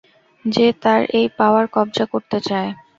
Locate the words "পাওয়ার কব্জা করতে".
1.37-2.37